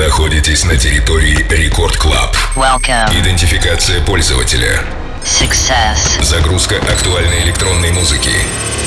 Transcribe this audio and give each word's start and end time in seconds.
находитесь 0.00 0.64
на 0.64 0.76
территории 0.76 1.46
Рекорд 1.50 1.96
Клаб. 1.98 2.34
Идентификация 3.12 4.00
пользователя. 4.00 4.82
Success. 5.22 6.22
Загрузка 6.22 6.76
актуальной 6.76 7.42
электронной 7.42 7.90
музыки. 7.90 8.32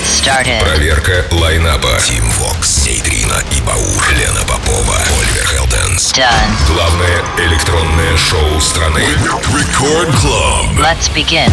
Started. 0.03 0.59
Проверка 0.61 1.23
лайнапа. 1.31 1.99
Тим 2.03 2.27
Вокс, 2.31 2.87
Нейтрина 2.87 3.43
и 3.51 3.61
Баур, 3.61 4.09
Лена 4.17 4.41
Попова, 4.47 4.97
Оливер 5.21 5.45
Хелденс. 5.45 6.13
Done. 6.13 6.73
Главное 6.73 7.23
электронное 7.37 8.17
шоу 8.17 8.59
страны. 8.59 9.03
Record 9.53 10.11
Club. 10.19 10.79
Let's 10.79 11.13
begin. 11.13 11.51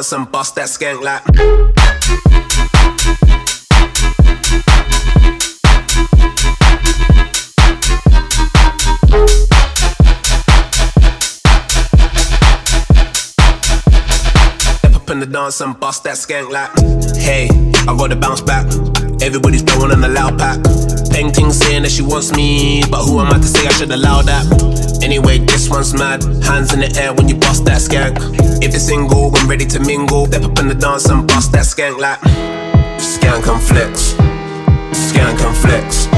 Dance 0.00 0.12
and 0.12 0.32
bust 0.32 0.54
that 0.54 0.66
skank 0.66 1.02
like. 1.02 1.22
In 15.10 15.18
the 15.18 15.26
dance 15.26 15.60
and 15.60 15.78
bust 15.78 16.04
that 16.04 16.14
skank 16.14 16.48
like. 16.50 16.70
Hey, 17.16 17.50
I 17.86 17.94
gotta 17.94 18.16
bounce 18.16 18.40
back. 18.40 18.64
Everybody's 19.20 19.62
throwing 19.62 19.92
on 19.92 20.00
the 20.00 20.08
loud 20.08 20.38
pack. 20.38 20.79
Painting 21.20 21.52
saying 21.52 21.82
that 21.82 21.92
she 21.92 22.00
wants 22.00 22.32
me, 22.34 22.82
but 22.90 23.04
who 23.04 23.20
am 23.20 23.26
I 23.26 23.36
to 23.36 23.46
say 23.46 23.66
I 23.66 23.70
should 23.72 23.90
allow 23.90 24.22
that? 24.22 25.04
Anyway, 25.04 25.36
this 25.36 25.68
one's 25.68 25.92
mad. 25.92 26.24
Hands 26.42 26.72
in 26.72 26.80
the 26.80 26.90
air 26.98 27.12
when 27.12 27.28
you 27.28 27.34
bust 27.36 27.66
that 27.66 27.82
skank. 27.82 28.16
If 28.64 28.74
it's 28.74 28.86
single, 28.86 29.30
I'm 29.36 29.46
ready 29.46 29.66
to 29.66 29.80
mingle. 29.80 30.24
Step 30.24 30.44
up 30.44 30.58
in 30.58 30.68
the 30.68 30.74
dance 30.74 31.10
and 31.10 31.28
bust 31.28 31.52
that 31.52 31.66
skank 31.66 31.98
like. 31.98 32.20
Skank 32.96 33.46
and 33.52 33.60
flex. 33.60 34.14
Skank 34.96 35.44
and 35.44 35.56
flex. 35.60 36.08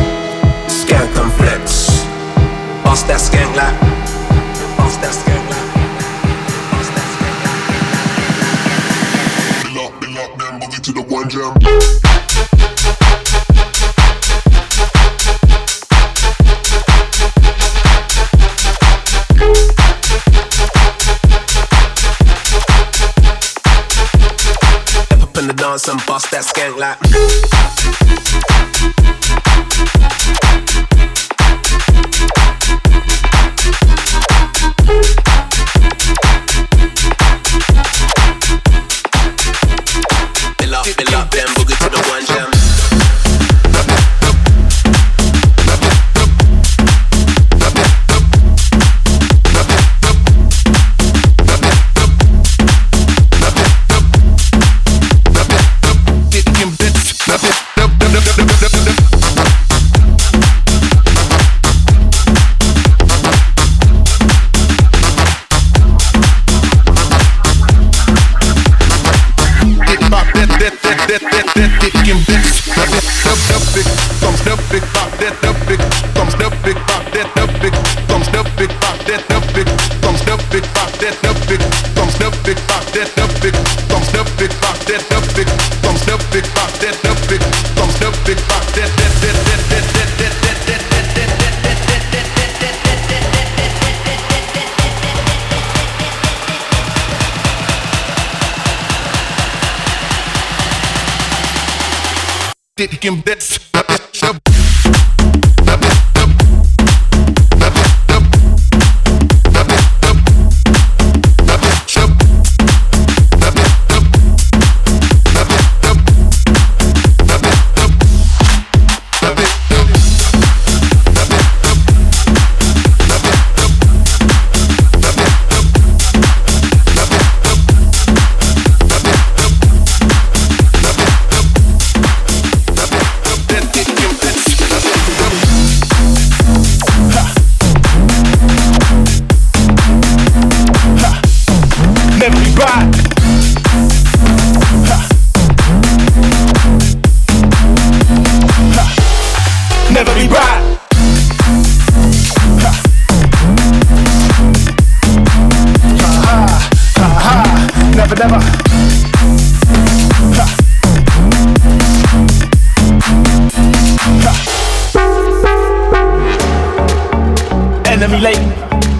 Skank 0.70 1.16
and 1.18 1.32
flex. 1.34 1.90
Bust 2.84 3.08
that 3.08 3.18
skank 3.18 3.56
like. 3.58 3.74
Bust 4.78 5.00
that 5.02 5.10
skank 5.10 5.50
like. 5.50 5.66
To 10.82 10.92
the 10.92 11.02
one 11.02 11.28
jam. 11.28 11.54
Dance 25.62 25.86
and 25.86 26.04
bust 26.06 26.28
that 26.32 26.42
skank 26.42 26.76
like. 26.76 26.98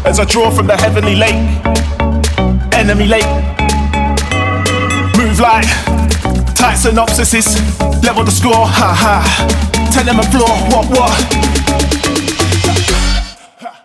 As 0.05 0.19
I 0.19 0.25
draw 0.25 0.51
from 0.51 0.67
the 0.67 0.77
heavenly 0.77 1.15
lake 1.15 1.83
enemy 2.83 3.07
lake. 3.07 3.33
Move 5.17 5.38
like 5.38 5.69
tight 6.59 6.77
synopsises, 6.77 7.47
level 8.03 8.25
the 8.25 8.31
score, 8.33 8.67
ha 8.67 8.91
ha. 8.93 9.23
Tell 9.93 10.05
them 10.05 10.19
a 10.19 10.25
floor, 10.25 10.51
what 10.73 10.91
what? 10.91 11.15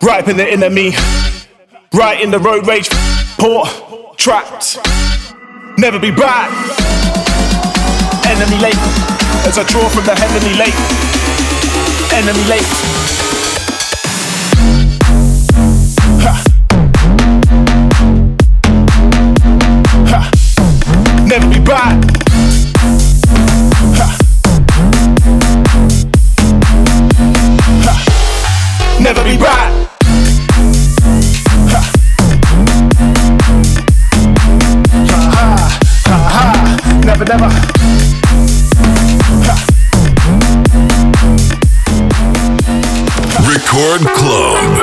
Right 0.02 0.26
in 0.28 0.36
the 0.36 0.48
enemy, 0.50 0.94
right 1.94 2.20
in 2.20 2.32
the 2.32 2.40
road 2.40 2.66
rage, 2.66 2.88
port, 3.38 3.68
trapped. 4.16 4.78
Never 5.78 6.00
be 6.00 6.10
back. 6.10 6.50
Enemy 8.26 8.58
lake, 8.58 8.82
as 9.46 9.58
I 9.58 9.64
draw 9.64 9.88
from 9.88 10.06
the 10.06 10.14
heavenly 10.16 10.54
lake. 10.58 10.74
Enemy 12.12 12.44
late. 12.50 12.87
back. 21.68 22.00
Ha. 23.98 24.08
Ha. 27.84 27.94
Never 29.00 29.22
be. 29.22 29.36
Never, 37.04 37.48
Record 43.46 44.02
Club. 44.16 44.77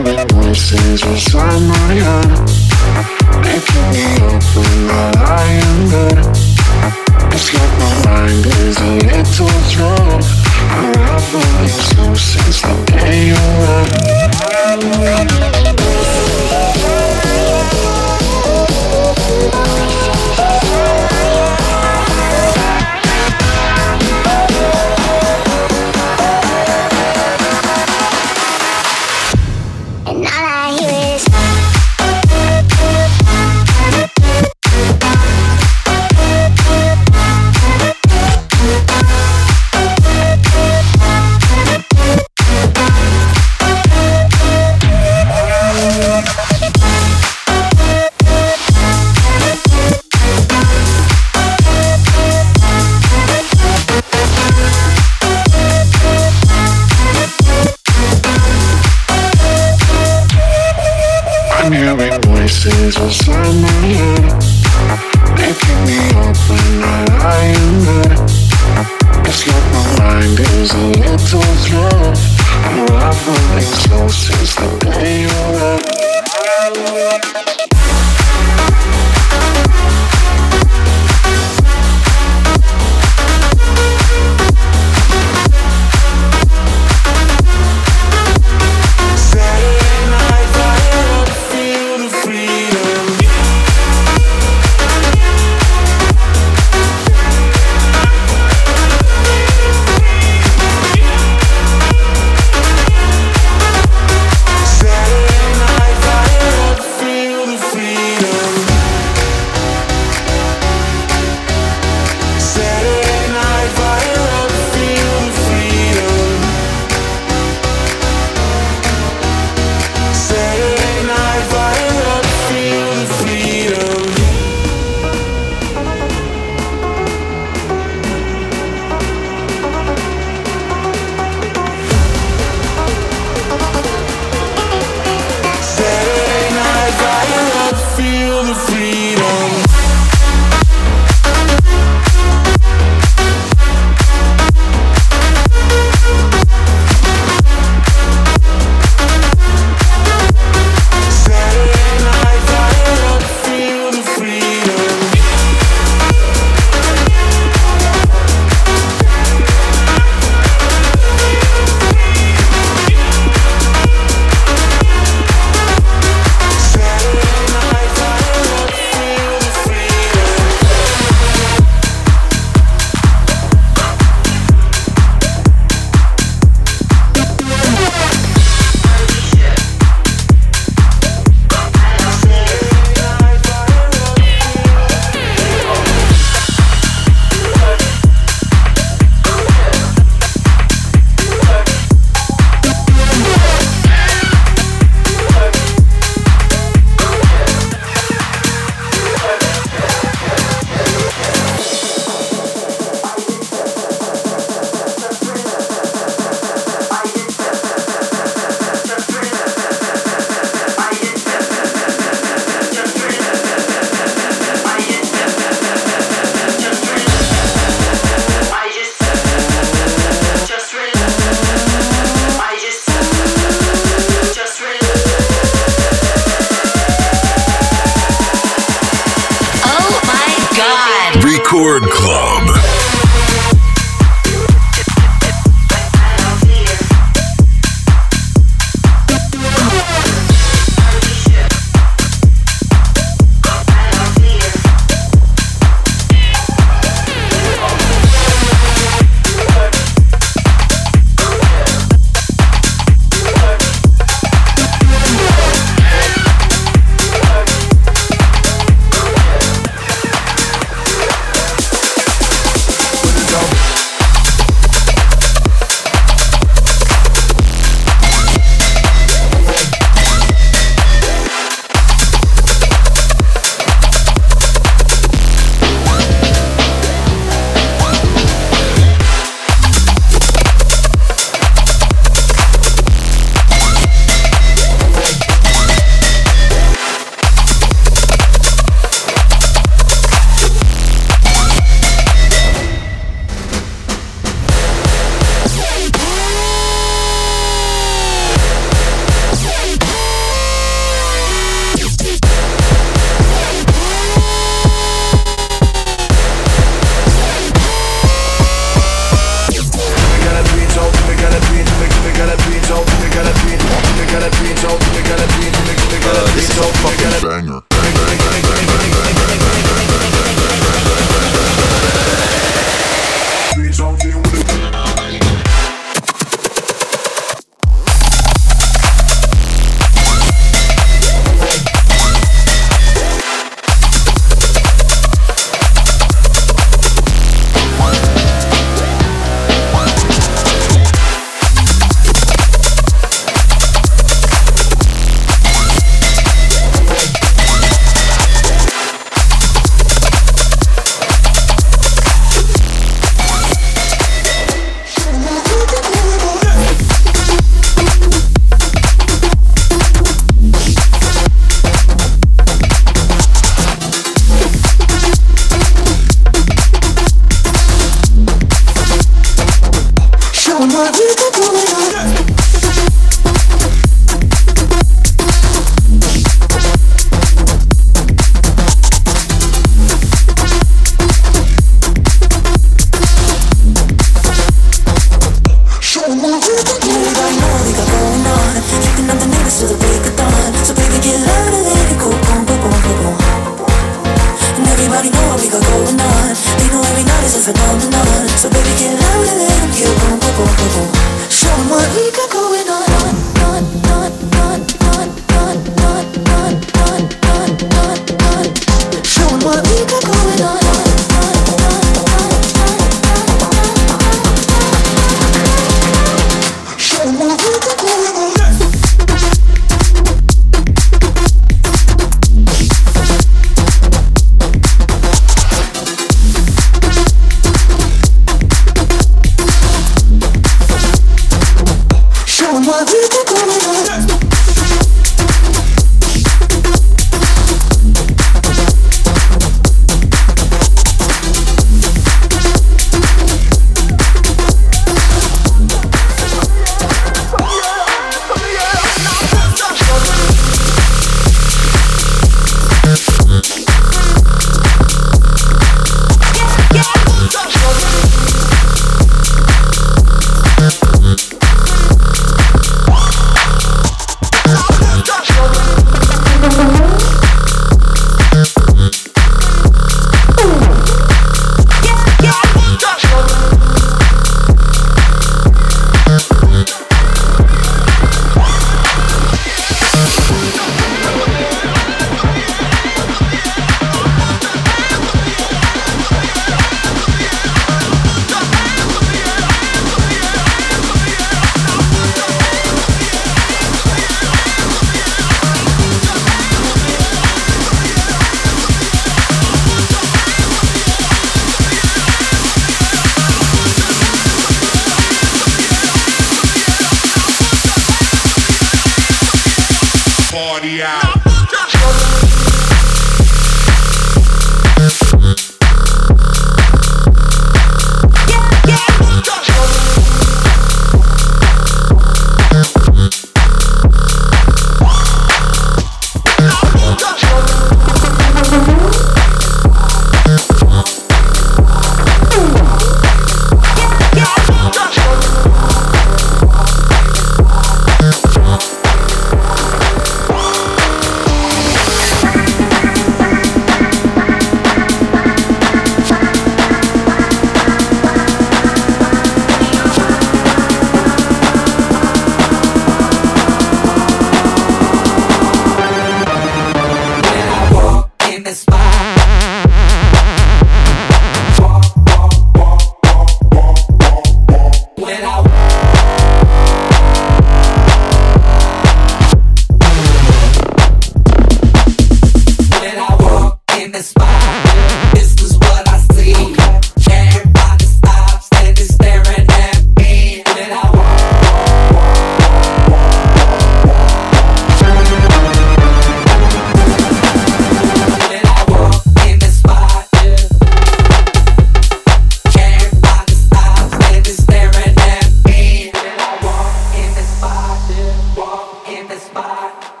When 599.71 600.00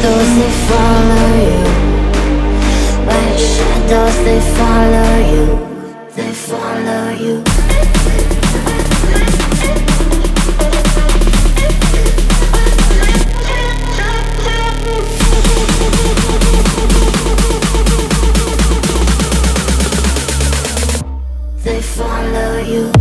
shadows 0.00 0.30
they 0.38 0.50
follow 0.68 1.28
you. 1.44 1.60
When 3.06 3.38
shadows 3.38 4.16
they 4.24 4.40
follow 4.56 5.12
you, 5.32 5.46
they 6.14 6.32
follow 6.32 7.10
you. 7.10 7.44
They 21.64 21.80
follow 21.82 22.58
you 22.58 22.97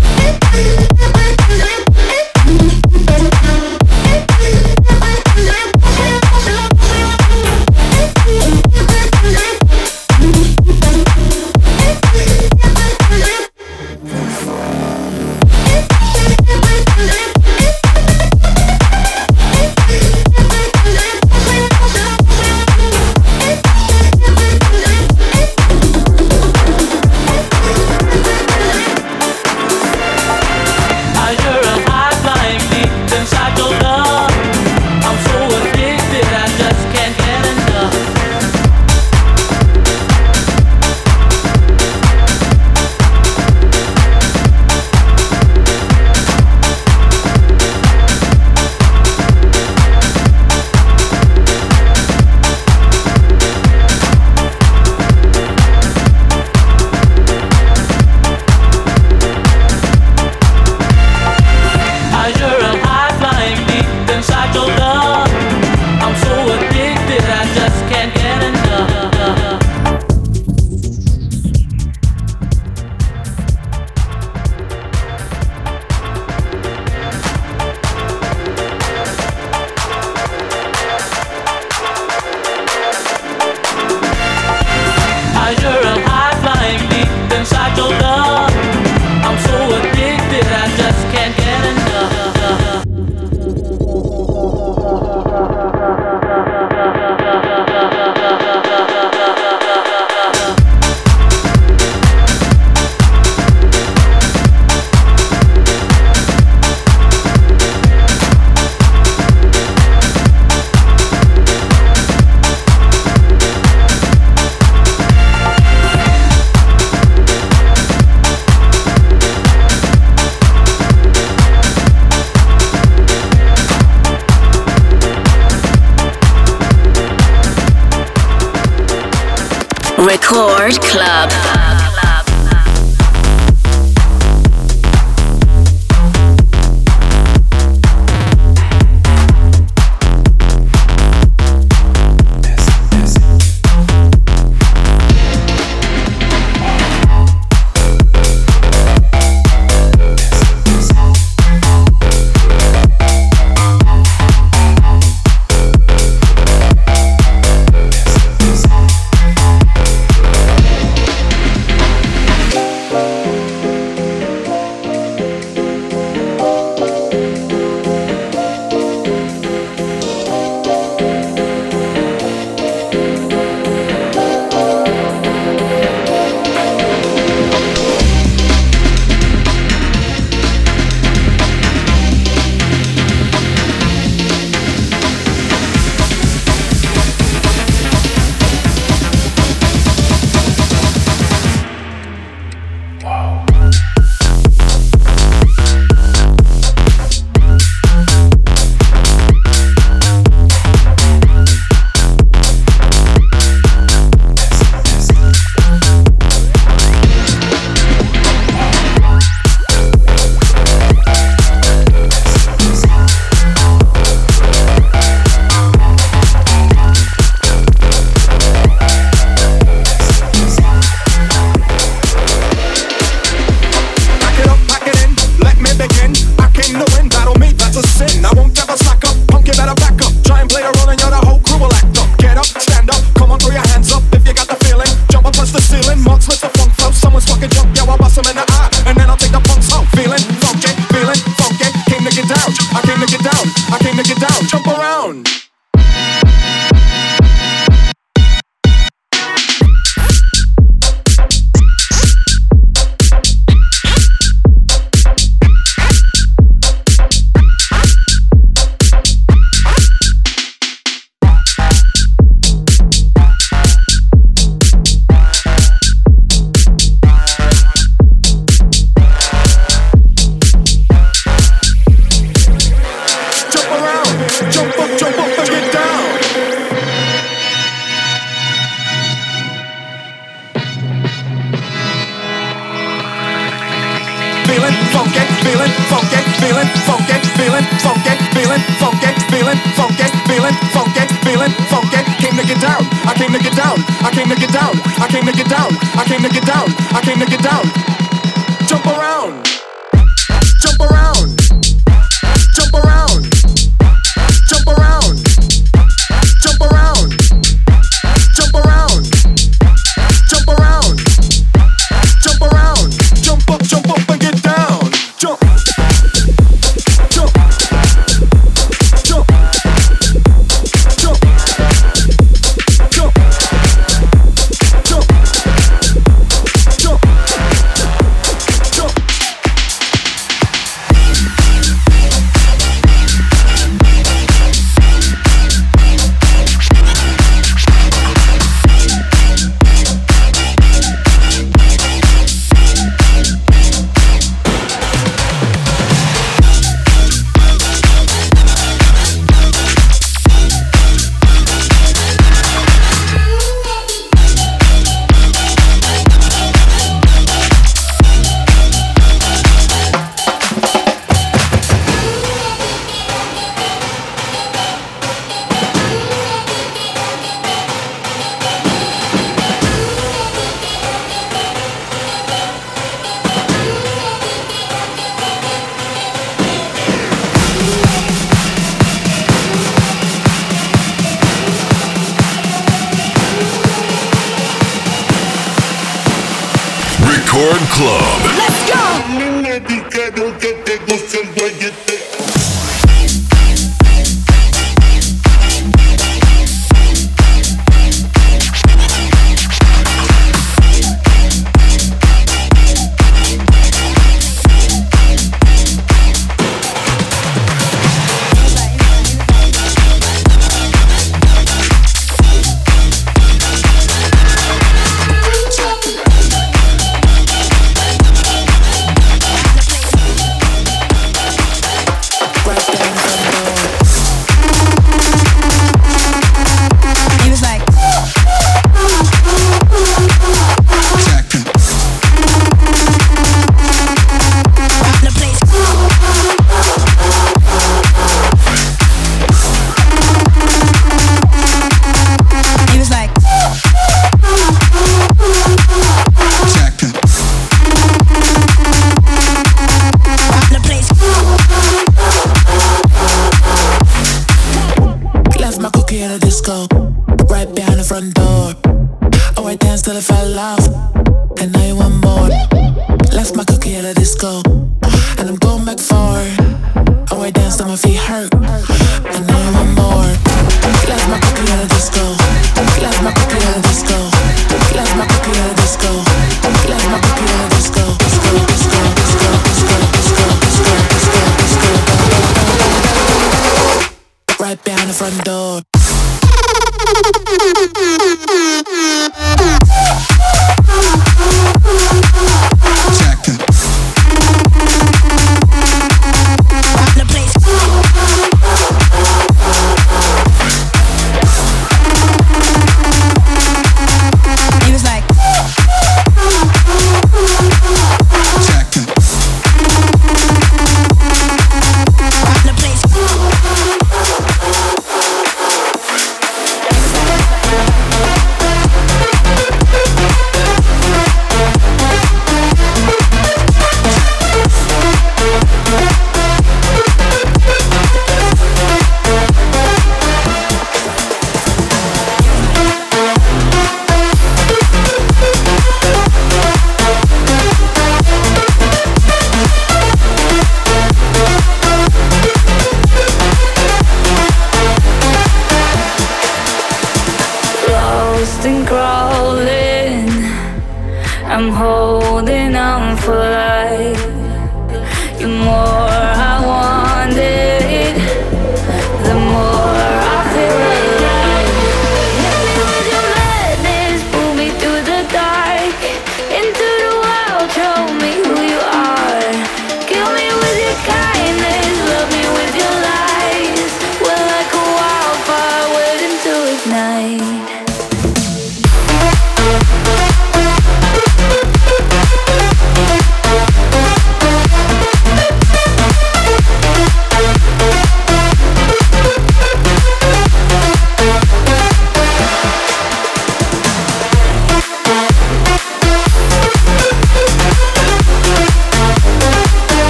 Club. 130.98 131.57